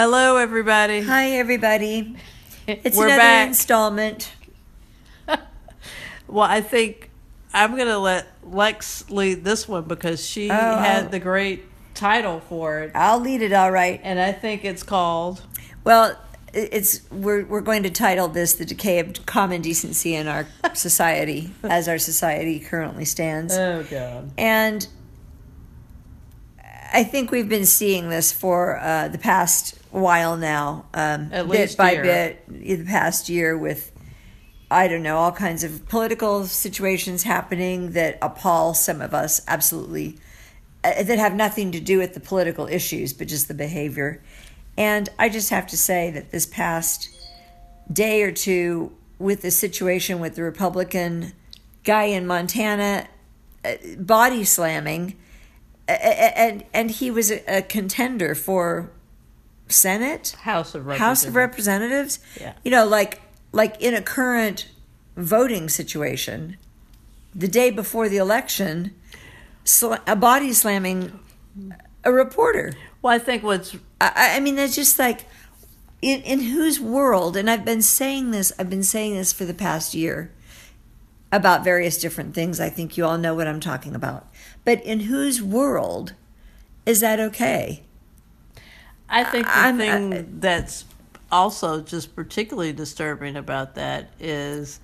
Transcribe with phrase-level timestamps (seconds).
[0.00, 1.00] Hello, everybody.
[1.00, 2.14] Hi, everybody.
[2.68, 3.48] It's We're another back.
[3.48, 4.32] installment.
[6.28, 7.10] Well, I think
[7.52, 10.76] I'm going to let Lex lead this one because she Oh, oh.
[10.78, 11.08] had oh.
[11.08, 11.64] the great
[11.94, 12.92] title for it.
[12.94, 13.98] I'll lead it all right.
[14.04, 15.42] And I think it's called
[15.82, 16.16] Well,
[16.54, 20.46] i- it's we're we're going to title this "The Decay of Common Decency in Our
[20.74, 23.52] Society," as our society currently stands.
[23.56, 24.30] Oh, God.
[24.38, 24.86] And
[26.92, 31.60] I think we've been seeing this for uh, the past while now, um, At bit
[31.60, 32.02] least by year.
[32.02, 33.92] bit, the past year with,
[34.70, 40.18] I don't know, all kinds of political situations happening that appall some of us absolutely,
[40.84, 44.22] uh, that have nothing to do with the political issues, but just the behavior.
[44.76, 47.08] And I just have to say that this past
[47.92, 51.32] day or two with the situation with the Republican
[51.84, 53.08] guy in Montana
[53.64, 55.16] uh, body slamming,
[55.88, 58.90] and and he was a, contender for
[59.68, 61.22] Senate, House of Representatives.
[61.22, 62.18] House of Representatives.
[62.40, 62.52] Yeah.
[62.64, 63.20] You know, like
[63.52, 64.68] like in a current
[65.16, 66.56] voting situation,
[67.34, 68.94] the day before the election,
[69.64, 71.18] sl- a body slamming
[72.04, 72.72] a reporter.
[73.02, 75.24] Well, I think what's I- I, mean, it's just like,
[76.00, 79.54] in, in whose world, and I've been saying this, I've been saying this for the
[79.54, 80.30] past year
[81.30, 82.60] about various different things.
[82.60, 84.28] I think you all know what I'm talking about.
[84.64, 86.14] But in whose world
[86.86, 87.82] is that okay?
[89.08, 90.84] I think the I'm- thing I- that's
[91.30, 94.80] also just particularly disturbing about that is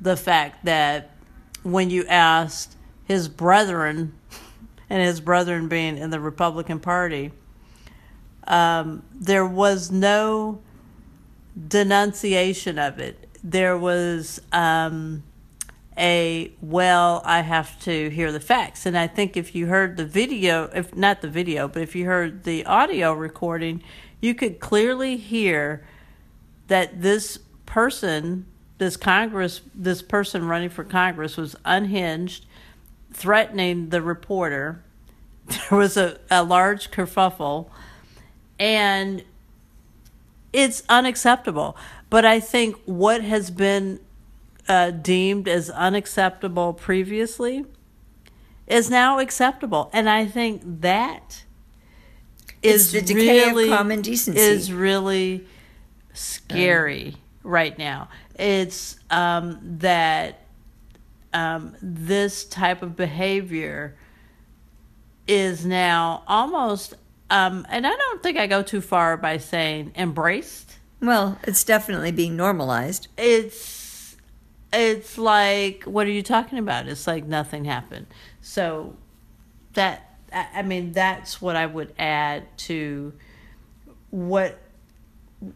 [0.00, 1.10] the fact that
[1.62, 4.12] when you asked his brethren,
[4.88, 7.32] and his brethren being in the Republican Party,
[8.46, 10.60] um, there was no
[11.68, 13.28] denunciation of it.
[13.42, 15.22] There was um,
[15.98, 20.06] a well, I have to hear the facts, and I think if you heard the
[20.06, 23.82] video, if not the video, but if you heard the audio recording,
[24.20, 25.84] you could clearly hear
[26.68, 28.46] that this person,
[28.78, 32.46] this Congress, this person running for Congress was unhinged,
[33.12, 34.82] threatening the reporter.
[35.68, 37.68] There was a, a large kerfuffle,
[38.58, 39.24] and
[40.52, 41.76] it's unacceptable.
[42.08, 43.98] But I think what has been
[44.68, 47.64] uh, deemed as unacceptable previously
[48.66, 51.44] is now acceptable, and I think that
[52.62, 54.40] is It's the decay of really common decency.
[54.40, 55.46] is really
[56.12, 58.08] scary right now.
[58.38, 60.46] It's um, that
[61.32, 63.96] um, this type of behavior
[65.26, 66.94] is now almost,
[67.30, 70.78] um, and I don't think I go too far by saying embraced.
[71.00, 73.08] Well, it's definitely being normalized.
[73.18, 73.81] It's
[74.72, 76.88] it's like what are you talking about?
[76.88, 78.06] It's like nothing happened.
[78.40, 78.96] So
[79.74, 83.12] that I mean that's what I would add to
[84.10, 84.58] what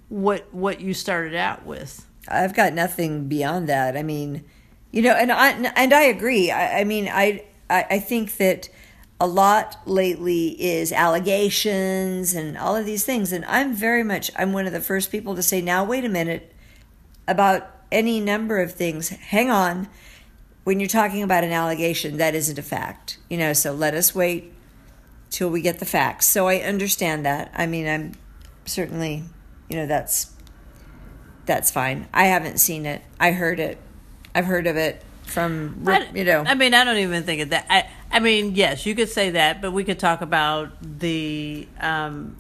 [0.09, 2.07] what what you started out with.
[2.29, 3.97] I've got nothing beyond that.
[3.97, 4.45] I mean,
[4.91, 6.51] you know, and I and I agree.
[6.51, 8.69] I, I mean, I, I I think that
[9.21, 14.53] a lot lately is allegations and all of these things, and I'm very much I'm
[14.53, 16.53] one of the first people to say, now wait a minute,
[17.29, 19.09] about any number of things.
[19.09, 19.89] Hang on,
[20.65, 23.53] when you're talking about an allegation, that isn't a fact, you know.
[23.53, 24.53] So let us wait
[25.31, 26.27] till we get the facts.
[26.27, 27.53] So I understand that.
[27.55, 28.13] I mean, I'm
[28.65, 29.23] certainly,
[29.69, 30.33] you know, that's
[31.45, 32.09] that's fine.
[32.13, 33.03] I haven't seen it.
[33.21, 33.79] I heard it.
[34.35, 36.43] I've heard of it from you know.
[36.47, 37.67] I mean, I don't even think of that.
[37.71, 42.37] I, I mean, yes, you could say that, but we could talk about the um,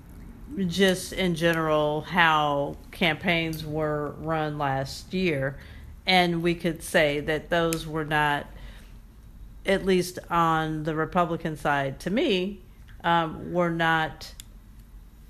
[0.66, 5.58] just in general how campaigns were run last year,
[6.06, 8.46] and we could say that those were not,
[9.64, 12.60] at least on the Republican side, to me,
[13.04, 14.32] um, were not.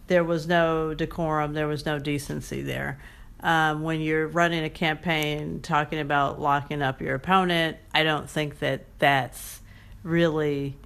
[0.06, 1.54] There was no decorum.
[1.54, 3.00] There was no decency there.
[3.40, 8.60] Um, when you're running a campaign talking about locking up your opponent, I don't think
[8.60, 9.60] that that's
[10.02, 10.76] really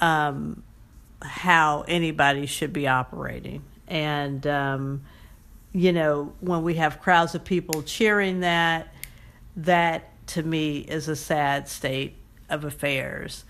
[0.00, 0.62] um,
[1.22, 3.62] how anybody should be operating.
[3.88, 5.02] And, um,
[5.72, 8.92] you know, when we have crowds of people cheering that,
[9.56, 12.14] that to me is a sad state
[12.48, 13.44] of affairs.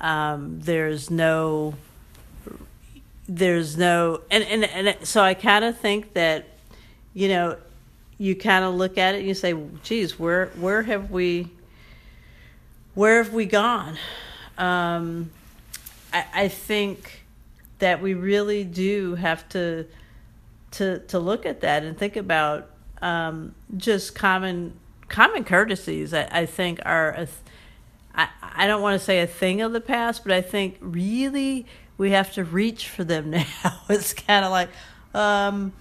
[0.00, 1.74] Um, there's no,
[3.28, 6.46] there's no, and, and, and so I kind of think that,
[7.14, 7.56] you know,
[8.18, 11.48] you kind of look at it and you say, geez, where, where have we,
[12.94, 13.96] where have we gone?
[14.56, 15.30] Um,
[16.12, 17.24] I, I think
[17.78, 19.86] that we really do have to
[20.72, 22.70] to to look at that and think about
[23.02, 24.74] um, just common
[25.08, 26.12] common courtesies.
[26.14, 27.28] I, I think are a,
[28.14, 31.66] I I don't want to say a thing of the past, but I think really
[31.98, 33.30] we have to reach for them
[33.64, 33.80] now.
[33.88, 34.68] It's kind of like,
[35.14, 35.72] um,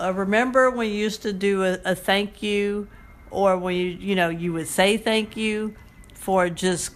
[0.00, 2.88] uh, remember when you used to do a, a thank you,
[3.30, 5.74] or when you you know you would say thank you
[6.14, 6.92] for just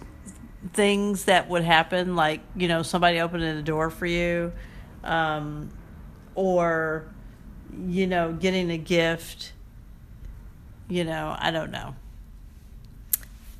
[0.72, 4.52] things that would happen, like you know somebody opening the door for you,
[5.04, 5.70] um,
[6.34, 7.04] or
[7.86, 9.52] you know getting a gift.
[10.88, 11.94] You know, I don't know.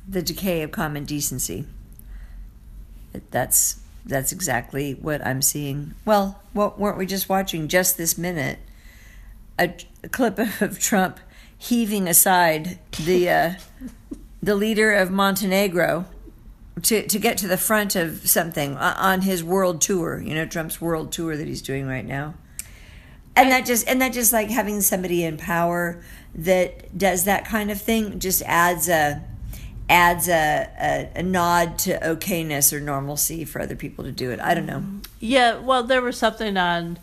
[0.07, 1.65] The decay of common decency.
[3.31, 5.93] That's that's exactly what I'm seeing.
[6.05, 8.59] Well, what weren't we just watching just this minute?
[9.57, 9.73] A,
[10.03, 11.19] a clip of Trump
[11.57, 13.53] heaving aside the uh,
[14.41, 16.05] the leader of Montenegro
[16.81, 20.21] to to get to the front of something on his world tour.
[20.21, 22.35] You know, Trump's world tour that he's doing right now.
[23.35, 26.01] And that just and that just like having somebody in power
[26.35, 29.23] that does that kind of thing just adds a
[29.89, 34.39] adds a, a, a, nod to okayness or normalcy for other people to do it.
[34.39, 34.83] I don't know.
[35.19, 36.97] Yeah, well, there was something on,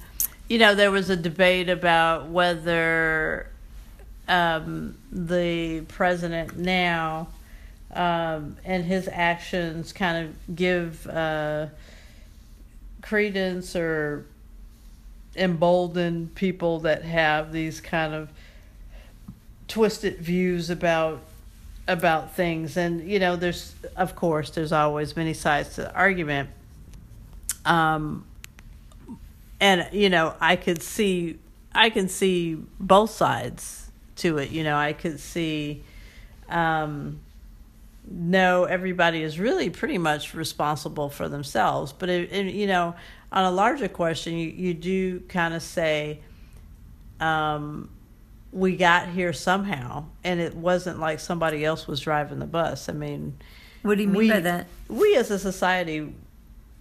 [0.48, 3.50] you know, there was a debate about whether
[4.28, 7.28] um, the president now
[7.94, 11.66] um, and his actions kind of give uh,
[13.02, 14.26] credence or
[15.36, 18.30] embolden people that have these kind of
[19.68, 21.20] twisted views about
[21.86, 22.76] about things.
[22.76, 26.50] And you know there's of course there's always many sides to the argument.
[27.64, 28.24] Um
[29.60, 31.38] and you know i could see
[31.74, 34.50] i can see both sides to it.
[34.50, 35.82] You know i could see
[36.48, 37.20] um
[38.08, 42.94] no everybody is really pretty much responsible for themselves but it, it, you know
[43.32, 46.20] on a larger question you, you do kind of say
[47.20, 47.88] um
[48.52, 52.88] we got here somehow, and it wasn't like somebody else was driving the bus.
[52.88, 53.36] I mean,
[53.82, 54.66] what do you mean we, by that?
[54.88, 56.12] We as a society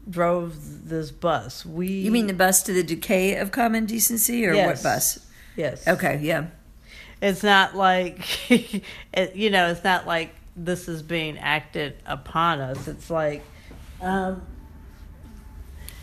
[0.10, 1.66] drove this bus.
[1.66, 4.84] We You mean the bus to the decay of common decency, or yes.
[4.84, 5.26] what bus?
[5.56, 5.88] Yes.
[5.88, 6.20] Okay.
[6.24, 6.48] Yeah.
[7.22, 8.50] It's not like,
[9.14, 10.34] it, you know, it's not like
[10.66, 12.88] this is being acted upon us.
[12.88, 13.44] It's like,
[14.02, 14.42] um,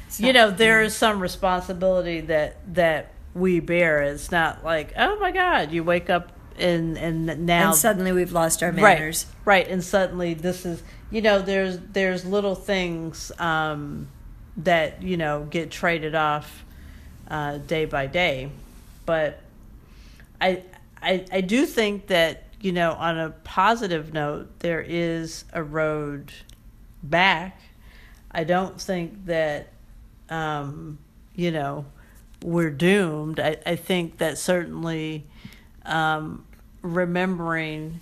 [0.07, 4.03] it's you know, there is some responsibility that that we bear.
[4.03, 8.33] It's not like, oh my God, you wake up and and now and suddenly we've
[8.33, 9.27] lost our manners.
[9.45, 14.09] Right, right, and suddenly this is you know there's there's little things um,
[14.57, 16.65] that you know get traded off
[17.29, 18.51] uh, day by day,
[19.05, 19.41] but
[20.41, 20.63] I
[21.03, 26.33] I I do think that you know on a positive note there is a road
[27.01, 27.61] back.
[28.29, 29.69] I don't think that
[30.29, 30.99] um,
[31.37, 31.85] you know
[32.43, 33.39] we're doomed.
[33.39, 35.27] I, I think that certainly
[35.85, 36.45] um,
[36.83, 38.01] remembering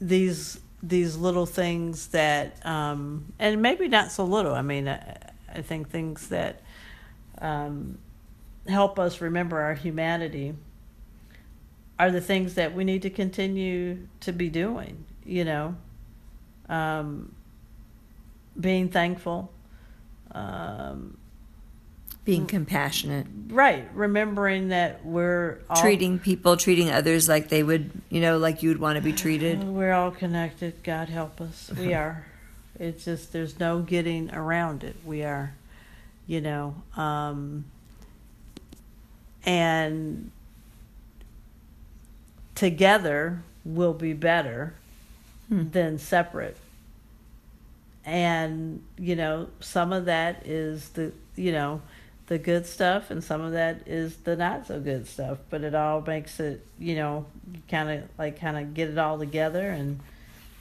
[0.00, 4.54] these these little things that um, and maybe not so little.
[4.54, 5.16] I mean, I,
[5.52, 6.60] I think things that
[7.38, 7.98] um,
[8.68, 10.54] help us remember our humanity
[11.98, 15.04] are the things that we need to continue to be doing.
[15.24, 15.76] You know,
[16.68, 17.34] um,
[18.58, 19.52] being thankful.
[20.32, 21.18] Um,
[22.24, 28.20] being compassionate right remembering that we're all, treating people treating others like they would you
[28.20, 31.92] know like you would want to be treated we're all connected god help us we
[31.94, 32.24] are
[32.78, 35.52] it's just there's no getting around it we are
[36.28, 37.64] you know um
[39.44, 40.30] and
[42.62, 44.72] together we'll be better
[45.48, 45.68] hmm.
[45.70, 46.56] than separate
[48.04, 51.82] and you know some of that is the you know
[52.28, 55.74] the good stuff and some of that is the not so good stuff but it
[55.74, 57.26] all makes it you know
[57.68, 59.98] kind of like kind of get it all together and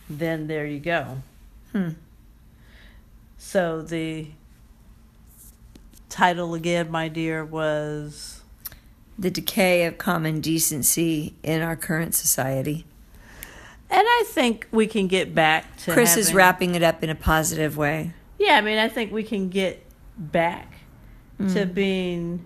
[0.09, 1.21] then there you go
[1.71, 1.89] hmm.
[3.37, 4.25] so the
[6.09, 8.40] title again my dear was
[9.21, 12.85] the decay of common decency in our current society
[13.89, 17.09] and i think we can get back to chris having, is wrapping it up in
[17.09, 19.85] a positive way yeah i mean i think we can get
[20.17, 20.73] back
[21.39, 21.53] mm.
[21.53, 22.45] to being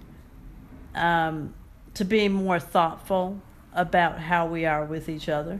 [0.96, 1.54] um,
[1.94, 3.42] to being more thoughtful
[3.74, 5.60] about how we are with each other.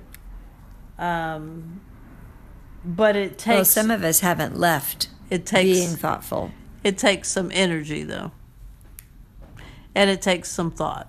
[0.98, 1.82] Um,
[2.84, 3.56] but it takes.
[3.56, 5.10] Well, some of us haven't left.
[5.30, 6.52] It takes being thoughtful.
[6.84, 8.32] It takes some energy, though,
[9.96, 11.08] and it takes some thought.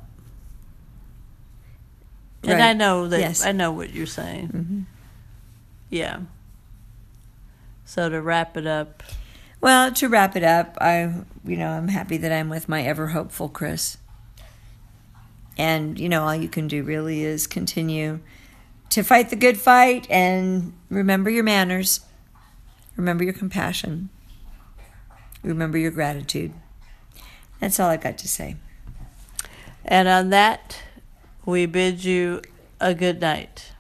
[2.43, 2.53] Right.
[2.53, 3.45] And I know that yes.
[3.45, 4.49] I know what you're saying.
[4.49, 4.81] Mm-hmm.
[5.91, 6.21] Yeah.
[7.85, 9.03] So to wrap it up.
[9.61, 13.09] Well, to wrap it up, I you know I'm happy that I'm with my ever
[13.09, 13.99] hopeful Chris.
[15.59, 18.21] And you know all you can do really is continue
[18.91, 22.01] to fight the good fight and remember your manners.
[22.97, 24.09] Remember your compassion.
[25.43, 26.53] Remember your gratitude.
[27.61, 28.57] That's all I got to say.
[29.89, 30.83] And on that,
[31.45, 32.43] we bid you
[32.81, 33.73] a good night.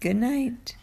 [0.00, 0.76] Good night.